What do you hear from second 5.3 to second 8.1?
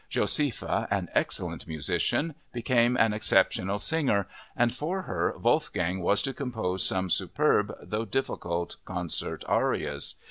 Wolfgang was to compose some superb though